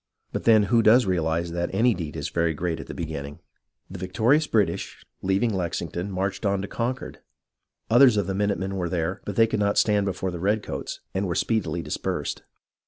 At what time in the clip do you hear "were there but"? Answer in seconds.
8.77-9.35